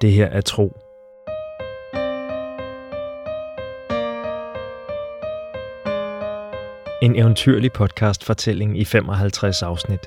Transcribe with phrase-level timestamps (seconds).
[0.00, 0.76] Det her er tro.
[7.02, 10.00] En eventyrlig podcast-fortælling i 55 afsnit.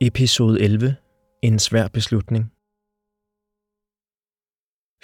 [0.00, 0.96] Episode 11.
[1.42, 2.52] En svær beslutning.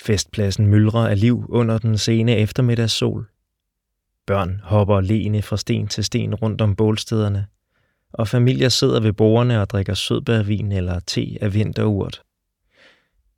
[0.08, 3.26] Festpladsen myldrer af liv under den sene eftermiddagssol.
[4.26, 7.46] Børn hopper lene fra sten til sten rundt om bålstederne,
[8.12, 12.22] og familier sidder ved bordene og drikker sødbærvin eller te af vinterurt.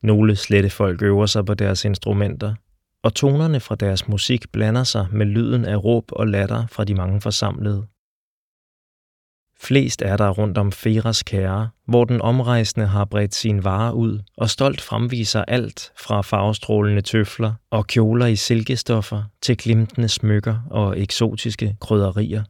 [0.03, 2.55] Nogle slette folk øver sig på deres instrumenter,
[3.03, 6.95] og tonerne fra deres musik blander sig med lyden af råb og latter fra de
[6.95, 7.87] mange forsamlede.
[9.63, 14.21] Flest er der rundt om Feras kære, hvor den omrejsende har bredt sin varer ud
[14.37, 21.01] og stolt fremviser alt fra farvestrålende tøfler og kjoler i silkestoffer til glimtende smykker og
[21.01, 22.45] eksotiske krydderier.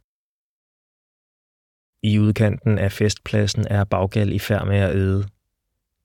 [2.03, 5.25] I udkanten af festpladsen er Baggal i færd med at æde.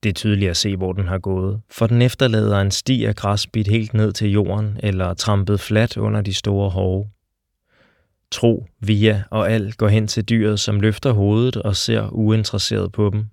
[0.04, 3.16] Det er tydeligt at se, hvor den har gået, for den efterlader en sti af
[3.16, 7.10] græs bidt helt ned til jorden eller trampet fladt under de store hove.
[8.32, 13.10] Tro, Via og Al går hen til dyret, som løfter hovedet og ser uinteresseret på
[13.10, 13.26] dem.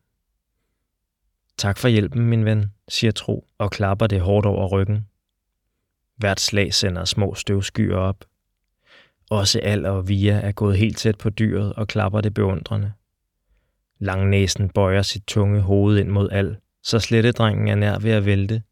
[1.59, 5.07] Tak for hjælpen, min ven, siger Tro og klapper det hårdt over ryggen.
[6.17, 8.25] Hvert slag sender små støvskyer op.
[9.31, 12.93] Også Al og Via er gået helt tæt på dyret og klapper det beundrende.
[13.99, 18.63] Langnæsen bøjer sit tunge hoved ind mod Al, så slettedrengen er nær ved at vælte.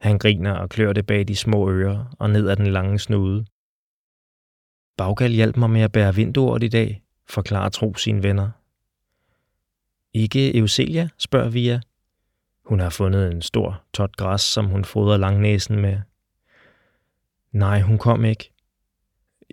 [0.00, 3.46] Han griner og klør det bag de små ører og ned ad den lange snude.
[4.96, 8.50] Baggal hjalp mig med at bære vinduet i dag, forklarer Tro sine venner.
[10.14, 11.80] Ikke Euselia, spørger Via.
[12.64, 16.00] Hun har fundet en stor tot græs, som hun fodrer langnæsen med.
[17.52, 18.52] Nej, hun kom ikke.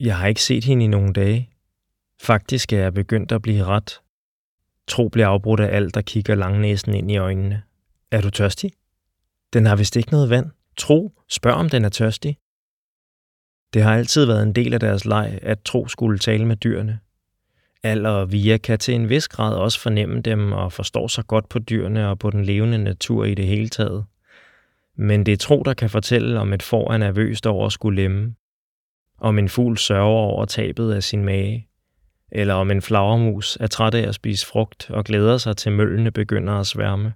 [0.01, 1.49] Jeg har ikke set hende i nogle dage.
[2.21, 4.01] Faktisk er jeg begyndt at blive ret.
[4.87, 7.63] Tro bliver afbrudt af alt, der kigger langnæsen ind i øjnene.
[8.11, 8.71] Er du tørstig?
[9.53, 10.51] Den har vist ikke noget vand.
[10.77, 12.37] Tro, spørg om den er tørstig.
[13.73, 16.99] Det har altid været en del af deres leg, at tro skulle tale med dyrene.
[17.83, 21.49] Al og Via kan til en vis grad også fornemme dem og forstår sig godt
[21.49, 24.05] på dyrene og på den levende natur i det hele taget.
[24.95, 28.01] Men det er tro, der kan fortælle, om et får er nervøst over at skulle
[28.01, 28.35] lemme,
[29.17, 31.67] om en fugl sørger over tabet af sin mage,
[32.31, 36.11] eller om en flagermus er træt af at spise frugt og glæder sig til møllene
[36.11, 37.13] begynder at sværme.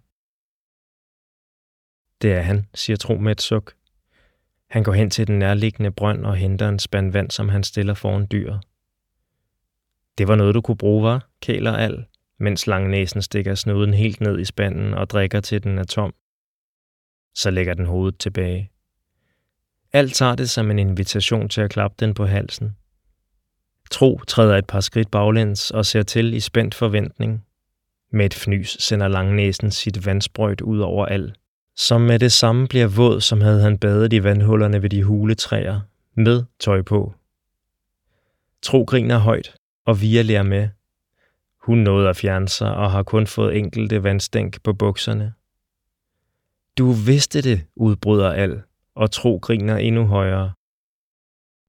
[2.22, 3.76] Det er han, siger Tro med et suk.
[4.69, 7.94] Han går hen til den nærliggende brønd og henter en spand vand, som han stiller
[7.94, 8.59] foran dyret.
[10.17, 12.05] Det var noget, du kunne bruge, var, kæler al,
[12.39, 16.13] mens langnæsen stikker snuden helt ned i spanden og drikker til den er tom.
[17.35, 18.72] Så lægger den hovedet tilbage.
[19.94, 22.75] Alt tager det som en invitation til at klappe den på halsen.
[23.91, 27.45] Tro træder et par skridt baglæns og ser til i spændt forventning.
[28.11, 31.35] Med et fnys sender langnæsen sit vandsprøjt ud over al
[31.77, 35.79] som med det samme bliver våd, som havde han badet i vandhullerne ved de huletræer,
[36.15, 37.13] med tøj på.
[38.61, 39.55] Tro griner højt,
[39.85, 40.69] og Via lærer med.
[41.61, 45.33] Hun nåede at fjerne sig og har kun fået enkelte vandstænk på bukserne.
[46.77, 48.61] Du vidste det, udbryder Al,
[48.95, 50.51] og Tro griner endnu højere.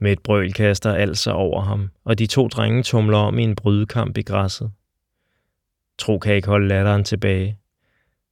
[0.00, 3.42] Med et brøl kaster Al sig over ham, og de to drenge tumler om i
[3.42, 4.72] en brydekamp i græsset.
[5.98, 7.58] Tro kan ikke holde latteren tilbage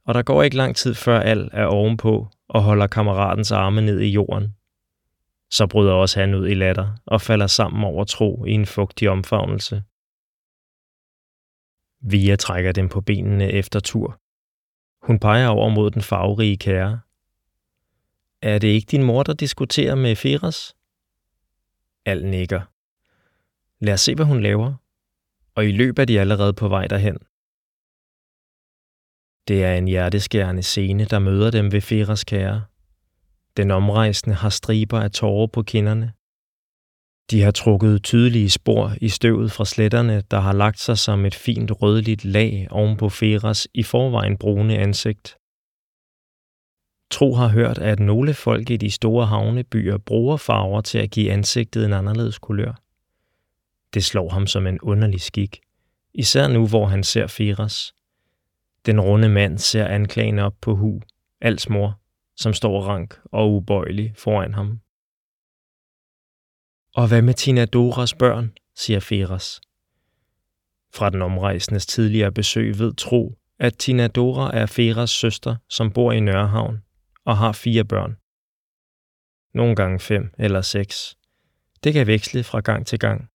[0.07, 4.01] og der går ikke lang tid før Al er ovenpå og holder kammeratens arme ned
[4.01, 4.55] i jorden.
[5.51, 9.11] Så bryder også han ud i latter og falder sammen over tro i en fugtig
[9.11, 9.83] omfavnelse.
[12.01, 14.21] Via trækker dem på benene efter tur.
[15.07, 17.01] Hun peger over mod den farverige kære.
[18.43, 20.77] Er det ikke din mor, der diskuterer med Feras?
[22.05, 22.61] Al nikker.
[23.85, 24.75] Lad os se, hvad hun laver.
[25.55, 27.19] Og i løbet er de allerede på vej derhen.
[29.49, 32.65] Det er en hjerteskærende scene, der møder dem ved Feras kære.
[33.57, 36.13] Den omrejsende har striber af tårer på kinderne.
[37.31, 41.35] De har trukket tydelige spor i støvet fra sletterne, der har lagt sig som et
[41.35, 45.37] fint rødligt lag oven på Feras i forvejen brune ansigt.
[47.11, 51.33] Tro har hørt, at nogle folk i de store havnebyer bruger farver til at give
[51.33, 52.83] ansigtet en anderledes kulør.
[53.95, 55.61] Det slår ham som en underlig skik,
[56.15, 57.96] især nu hvor han ser Feras.
[58.87, 61.01] Den runde mand ser anklagen op på Hu,
[61.41, 62.01] Als mor,
[62.37, 64.81] som står rank og ubøjelig foran ham.
[66.95, 69.61] Og hvad med Tina Doras børn, siger Feras.
[70.95, 76.13] Fra den omrejsendes tidligere besøg ved Tro, at Tina Dora er Feras søster, som bor
[76.13, 76.83] i Nørrehavn
[77.25, 78.17] og har fire børn.
[79.55, 81.17] Nogle gange fem eller seks.
[81.85, 83.31] Det kan veksle fra gang til gang.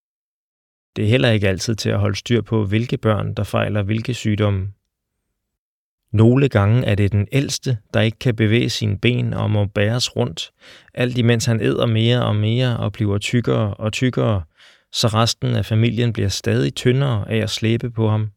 [0.95, 4.13] Det er heller ikke altid til at holde styr på, hvilke børn, der fejler hvilke
[4.13, 4.73] sygdomme.
[6.13, 10.15] Nogle gange er det den ældste, der ikke kan bevæge sine ben og må bæres
[10.15, 10.51] rundt,
[10.93, 14.41] alt imens han æder mere og mere og bliver tykkere og tykkere,
[14.91, 18.29] så resten af familien bliver stadig tyndere af at slæbe på ham.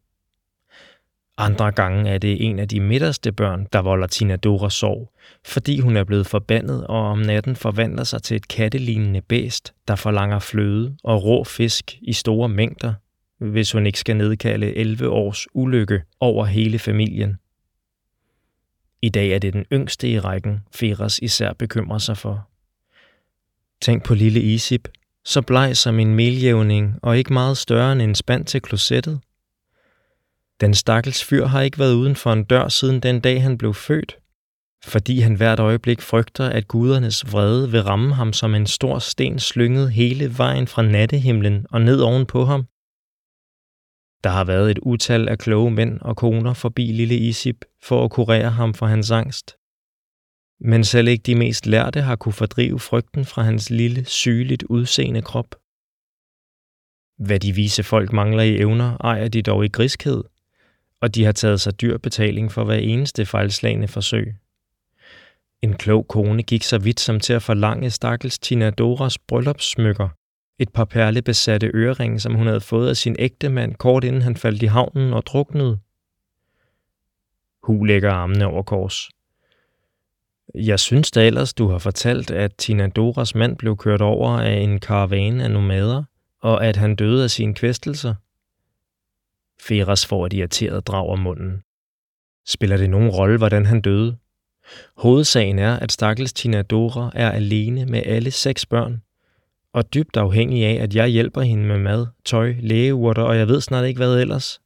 [1.39, 5.13] Andre gange er det en af de midterste børn, der volder Tina Dora sorg,
[5.47, 9.95] fordi hun er blevet forbandet og om natten forvandler sig til et kattelignende bæst, der
[9.95, 12.95] forlanger fløde og rå fisk i store mængder,
[13.39, 17.37] hvis hun ikke skal nedkalde 11 års ulykke over hele familien.
[19.05, 22.49] I dag er det den yngste i rækken, Feras især bekymrer sig for.
[23.83, 24.89] Tænk på lille Isip,
[25.25, 29.21] så bleg som en meljævning og ikke meget større end en spand til klosettet.
[30.61, 33.75] Den stakkels fyr har ikke været uden for en dør siden den dag, han blev
[33.75, 34.17] født,
[34.85, 39.39] fordi han hvert øjeblik frygter, at gudernes vrede vil ramme ham som en stor sten
[39.39, 42.67] slynget hele vejen fra nattehimlen og ned oven på ham.
[44.25, 48.11] Der har været et utal af kloge mænd og koner forbi lille Isip for at
[48.11, 49.57] kurere ham for hans angst.
[50.61, 55.23] Men selv ikke de mest lærte har kunne fordrive frygten fra hans lille, sygeligt udseende
[55.23, 55.55] krop.
[57.19, 60.25] Hvad de vise folk mangler i evner, ejer de dog i griskhed,
[61.01, 64.35] og de har taget sig dyr betaling for hver eneste fejlslagende forsøg.
[65.63, 70.09] En klog kone gik så vidt som til at forlange stakkels Tina Doras bryllupssmykker,
[70.59, 74.37] et par perlebesatte øreringe, som hun havde fået af sin ægte mand kort inden han
[74.37, 75.79] faldt i havnen og druknede.
[77.63, 79.11] Hu lægger armene over kors.
[80.55, 84.53] Jeg synes da ellers, du har fortalt, at Tina Doras mand blev kørt over af
[84.53, 86.05] en karavane af nomader,
[86.41, 88.15] og at han døde af sine kvæstelser.
[89.61, 91.63] Feras får et irriteret drag om munden.
[92.47, 94.17] Spiller det nogen rolle, hvordan han døde?
[94.97, 99.03] Hovedsagen er, at stakkels Tina Dora er alene med alle seks børn,
[99.75, 103.61] og dybt afhængig af, at jeg hjælper hende med mad, tøj, lægeurter og jeg ved
[103.61, 104.61] snart ikke hvad ellers.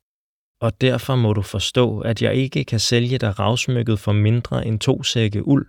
[0.60, 4.80] Og derfor må du forstå, at jeg ikke kan sælge dig ravsmykket for mindre end
[4.80, 5.66] to sække uld.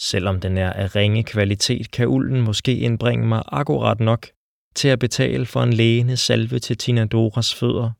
[0.00, 4.26] Selvom den er af ringe kvalitet, kan ulden måske indbringe mig akkurat nok
[4.74, 7.90] til at betale for en lægende salve til Tina Doras fødder.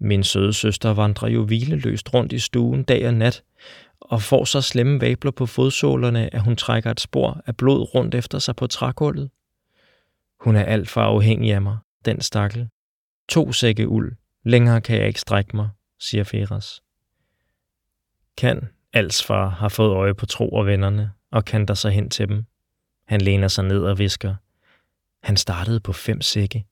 [0.00, 3.42] Min søde søster vandrer jo hvileløst rundt i stuen dag og nat,
[4.00, 8.14] og får så slemme vabler på fodsålerne, at hun trækker et spor af blod rundt
[8.14, 9.30] efter sig på trækullet.
[10.40, 12.68] Hun er alt for afhængig af mig, den stakkel.
[13.28, 14.16] To sække uld.
[14.44, 15.68] Længere kan jeg ikke strække mig,
[15.98, 16.82] siger Feras.
[18.36, 22.10] Kan, Als far, har fået øje på Tro og vennerne, og kan der sig hen
[22.10, 22.44] til dem.
[23.06, 24.34] Han læner sig ned og visker.
[25.22, 26.64] Han startede på fem sække,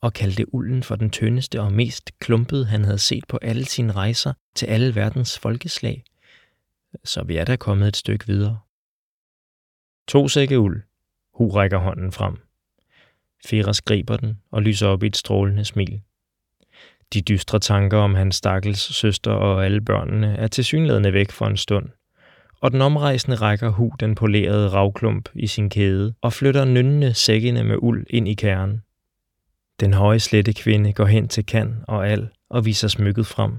[0.00, 3.92] og kaldte ulden for den tyndeste og mest klumpede, han havde set på alle sine
[3.92, 6.04] rejser til alle verdens folkeslag.
[7.04, 8.58] Så vi er da kommet et stykke videre.
[10.08, 10.82] To sække uld.
[11.34, 12.36] Hu rækker hånden frem.
[13.46, 16.00] Feras griber den og lyser op i et strålende smil.
[17.12, 21.56] De dystre tanker om hans stakkels søster og alle børnene er tilsyneladende væk for en
[21.56, 21.88] stund,
[22.60, 27.64] og den omrejsende rækker Hu den polerede ravklump i sin kæde og flytter nynnende sækkene
[27.64, 28.82] med uld ind i kernen.
[29.80, 33.52] Den høje slette kvinde går hen til kan og al og viser smykket frem.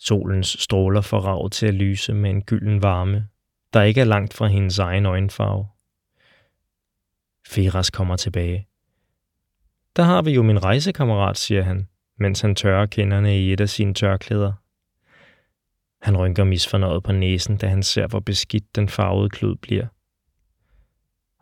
[0.00, 3.28] Solens stråler får ravet til at lyse med en gylden varme,
[3.72, 5.68] der ikke er langt fra hendes egen øjenfarve.
[7.46, 8.68] Feras kommer tilbage.
[9.96, 11.88] Der har vi jo min rejsekammerat, siger han,
[12.18, 14.52] mens han tørrer kinderne i et af sine tørklæder.
[16.02, 19.86] Han rynker misfornøjet på næsen, da han ser, hvor beskidt den farvede klud bliver.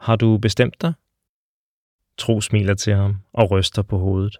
[0.05, 0.93] Har du bestemt dig?
[2.19, 4.39] Tro smiler til ham og ryster på hovedet.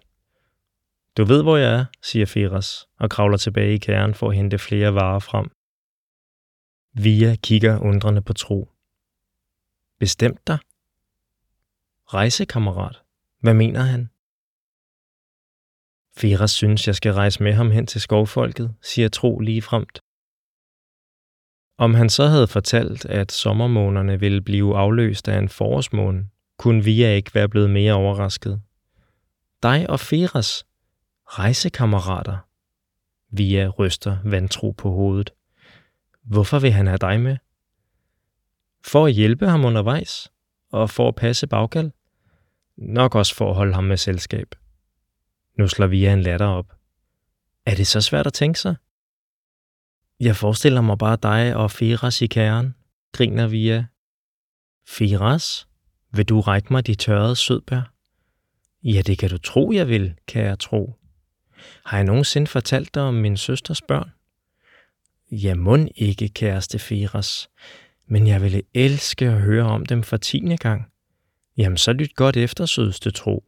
[1.17, 4.57] Du ved, hvor jeg er, siger Feras og kravler tilbage i kæren for at hente
[4.57, 5.49] flere varer frem.
[7.03, 8.69] Via kigger undrende på Tro.
[9.99, 10.57] Bestemt dig?
[12.13, 13.01] Rejsekammerat.
[13.39, 14.09] Hvad mener han?
[16.17, 19.99] Feras synes, jeg skal rejse med ham hen til skovfolket, siger Tro lige fremt.
[21.77, 27.13] Om han så havde fortalt, at sommermånerne ville blive afløst af en forårsmåne, kunne Via
[27.13, 28.61] ikke være blevet mere overrasket.
[29.63, 30.65] Dig og Feras,
[31.29, 32.37] rejsekammerater.
[33.31, 35.33] Via ryster vantro på hovedet.
[36.23, 37.37] Hvorfor vil han have dig med?
[38.85, 40.31] For at hjælpe ham undervejs,
[40.71, 41.91] og for at passe bagkald.
[42.77, 44.55] Nok også for at holde ham med selskab.
[45.57, 46.73] Nu slår Via en latter op.
[47.65, 48.75] Er det så svært at tænke sig?
[50.19, 52.75] Jeg forestiller mig bare dig og Firas i kæren,
[53.11, 53.85] griner Via.
[54.87, 55.67] Firas?
[56.11, 57.93] Vil du række mig de tørrede sødbær?
[58.83, 60.98] Ja, det kan du tro, jeg vil, kan jeg tro.
[61.85, 64.11] Har jeg nogensinde fortalt dig om min søsters børn?
[65.31, 67.49] Ja, mund ikke, kæreste Feras.
[68.07, 70.91] Men jeg ville elske at høre om dem for tiende gang.
[71.57, 73.43] Jamen, så lyt godt efter, sødeste tro.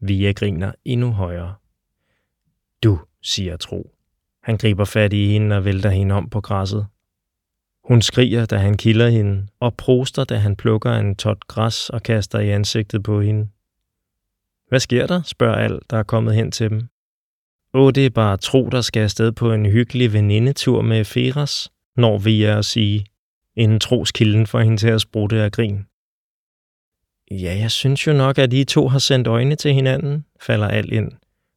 [0.00, 1.54] Via griner endnu højere.
[2.82, 3.94] Du, siger Tro.
[4.42, 6.86] Han griber fat i hende og vælter hende om på græsset.
[7.84, 12.02] Hun skriger, da han kilder hende, og proster, da han plukker en tot græs og
[12.02, 13.48] kaster i ansigtet på hende.
[14.68, 15.22] Hvad sker der?
[15.22, 16.88] spørger Al, der er kommet hen til dem.
[17.74, 22.18] Åh, det er bare Tro, der skal afsted på en hyggelig venindetur med Feras, når
[22.18, 23.06] vi er at sige,
[23.56, 25.84] inden troskilden får hende til at sprutte af grin.
[27.30, 30.92] Ja, jeg synes jo nok, at I to har sendt øjne til hinanden, falder Al
[30.92, 31.12] ind,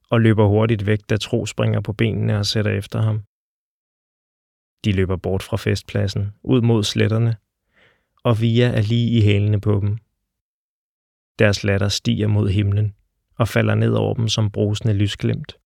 [0.09, 3.23] og løber hurtigt væk, da Tro springer på benene og sætter efter ham.
[4.85, 7.35] De løber bort fra festpladsen, ud mod sletterne,
[8.23, 9.97] og Via er lige i hælene på dem.
[11.39, 12.93] Deres latter stiger mod himlen
[13.37, 15.57] og falder ned over dem som brusende lysglimt.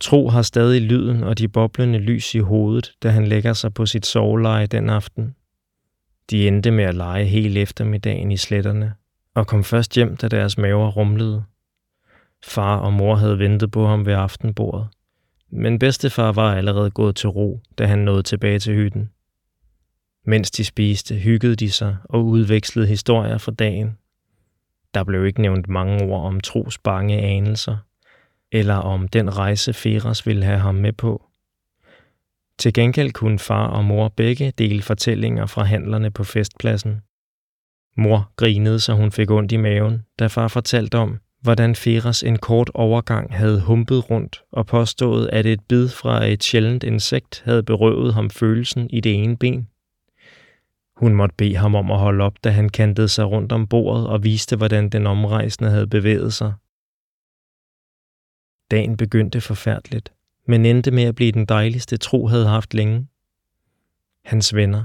[0.00, 3.86] Tro har stadig lyden og de boblende lys i hovedet, da han lægger sig på
[3.86, 5.34] sit soveleje den aften.
[6.30, 8.94] De endte med at lege hele eftermiddagen i sletterne,
[9.34, 11.44] og kom først hjem, da deres maver rumlede.
[12.44, 14.88] Far og mor havde ventet på ham ved aftenbordet,
[15.50, 19.10] men bedstefar var allerede gået til ro, da han nåede tilbage til hytten.
[20.26, 23.98] Mens de spiste, hyggede de sig og udvekslede historier fra dagen.
[24.94, 27.76] Der blev ikke nævnt mange ord om tros bange anelser,
[28.52, 31.26] eller om den rejse Feras ville have ham med på.
[32.58, 37.00] Til gengæld kunne far og mor begge dele fortællinger fra handlerne på festpladsen.
[37.96, 42.38] Mor grinede, så hun fik ondt i maven, da far fortalte om, hvordan Feras en
[42.38, 47.62] kort overgang havde humpet rundt og påstået, at et bid fra et sjældent insekt havde
[47.62, 49.68] berøvet ham følelsen i det ene ben.
[51.02, 54.06] Hun måtte bede ham om at holde op, da han kantede sig rundt om bordet
[54.08, 56.52] og viste, hvordan den omrejsende havde bevæget sig.
[58.70, 60.12] Dagen begyndte forfærdeligt,
[60.46, 63.08] men endte med at blive den dejligste tro havde haft længe.
[64.24, 64.84] Hans venner,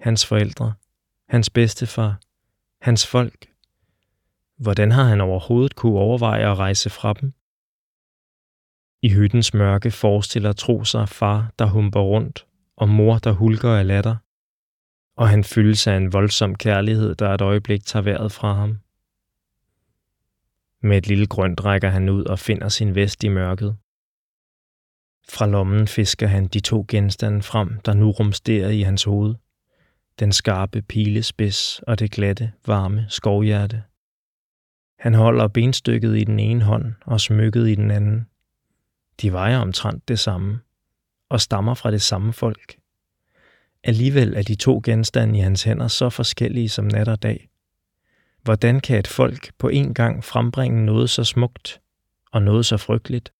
[0.00, 0.74] hans forældre,
[1.28, 2.20] hans bedstefar,
[2.80, 3.46] hans folk.
[4.56, 7.32] Hvordan har han overhovedet kunne overveje at rejse fra dem?
[9.02, 12.46] I hyttens mørke forestiller Tro sig far, der humper rundt,
[12.76, 14.16] og mor, der hulker af latter.
[15.16, 18.78] Og han fyldes af en voldsom kærlighed, der et øjeblik tager vejret fra ham.
[20.82, 23.76] Med et lille grønt rækker han ud og finder sin vest i mørket.
[25.28, 29.34] Fra lommen fisker han de to genstande frem, der nu rumsterer i hans hoved.
[30.18, 33.82] Den skarpe pilespids og det glatte, varme skovhjerte.
[34.98, 38.26] Han holder benstykket i den ene hånd og smykket i den anden.
[39.22, 40.60] De vejer omtrent det samme
[41.28, 42.81] og stammer fra det samme folk.
[43.84, 47.48] Alligevel er de to genstande i hans hænder så forskellige som nat og dag.
[48.42, 51.80] Hvordan kan et folk på en gang frembringe noget så smukt
[52.32, 53.32] og noget så frygteligt?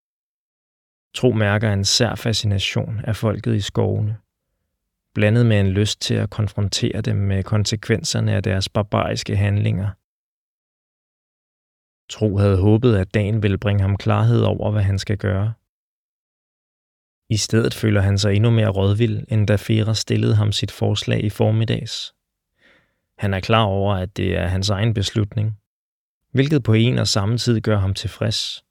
[1.15, 4.17] Tro mærker en sær fascination af folket i skovene,
[5.15, 9.91] blandet med en lyst til at konfrontere dem med konsekvenserne af deres barbariske handlinger.
[12.09, 15.53] Tro havde håbet, at dagen ville bringe ham klarhed over, hvad han skal gøre.
[17.33, 21.25] I stedet føler han sig endnu mere rådvild, end da Fera stillede ham sit forslag
[21.25, 22.15] i formiddags.
[23.19, 25.57] Han er klar over, at det er hans egen beslutning,
[26.33, 28.65] hvilket på en og samme tid gør ham tilfreds.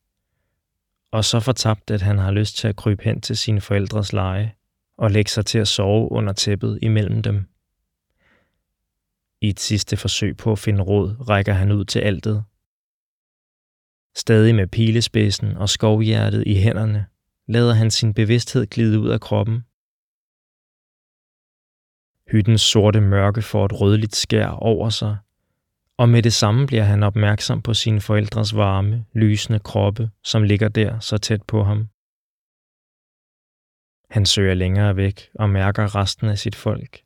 [1.11, 4.53] Og så fortabt, at han har lyst til at krybe hen til sine forældres leje
[4.97, 7.45] og lægge sig til at sove under tæppet imellem dem.
[9.41, 12.43] I et sidste forsøg på at finde råd, rækker han ud til altet.
[14.15, 17.05] Stadig med pilespidsen og skovhjertet i hænderne,
[17.51, 19.63] lader han sin bevidsthed glide ud af kroppen
[22.31, 25.17] Hyttens sorte mørke får et rødligt skær over sig,
[25.97, 30.69] og med det samme bliver han opmærksom på sine forældres varme, lysende kroppe, som ligger
[30.69, 31.87] der så tæt på ham.
[34.09, 37.01] Han søger længere væk og mærker resten af sit folk.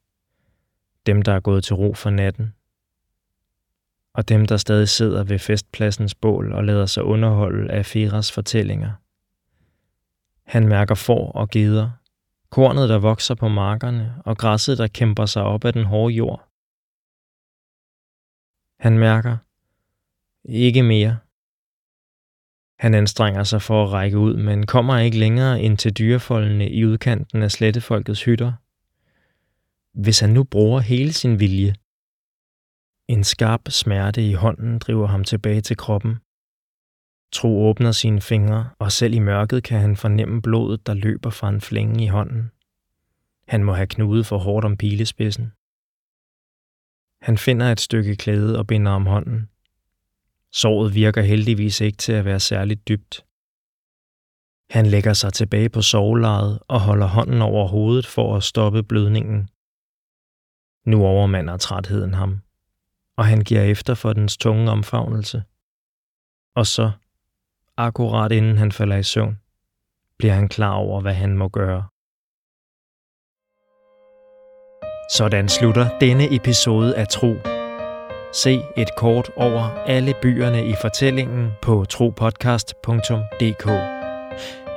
[1.06, 2.54] Dem, der er gået til ro for natten.
[4.14, 9.05] Og dem, der stadig sidder ved festpladsens bål og lader sig underholde af Feras fortællinger.
[10.46, 11.92] Han mærker får og geder,
[12.50, 16.50] kornet, der vokser på markerne, og græsset, der kæmper sig op af den hårde jord.
[18.80, 19.38] Han mærker,
[20.44, 21.18] ikke mere.
[22.80, 26.86] Han anstrenger sig for at række ud, men kommer ikke længere ind til dyrefoldene i
[26.86, 28.54] udkanten af slettefolkets hytter.
[29.94, 31.75] Hvis han nu bruger hele sin vilje.
[33.08, 36.20] En skarp smerte i hånden driver ham tilbage til kroppen.
[37.36, 41.50] Tro åbner sine fingre, og selv i mørket kan han fornemme blodet, der løber fra
[41.50, 42.51] en flænge i hånden.
[43.48, 45.51] Han må have knudet for hårdt om pilespidsen.
[47.22, 49.50] Han finder et stykke klæde og binder om hånden.
[50.51, 53.25] Såret virker heldigvis ikke til at være særligt dybt.
[54.70, 59.50] Han lægger sig tilbage på sovelejet og holder hånden over hovedet for at stoppe blødningen.
[60.86, 62.42] Nu overmander trætheden ham,
[63.18, 65.44] og han giver efter for dens tunge omfavnelse.
[66.56, 66.92] Og så,
[67.77, 69.39] akkurat inden han falder i søvn,
[70.17, 71.84] bliver han klar over, hvad han må gøre.
[75.12, 77.36] Sådan slutter denne episode af Tro.
[78.34, 83.65] Se et kort over alle byerne i fortællingen på tropodcast.dk.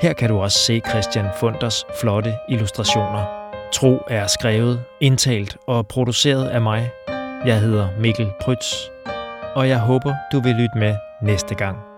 [0.03, 3.39] Her kan du også se Christian Funders flotte illustrationer.
[3.73, 6.91] Tro er skrevet, indtalt og produceret af mig.
[7.47, 8.75] Jeg hedder Mikkel Prytz,
[9.55, 11.98] og jeg håber, du vil lytte med næste gang.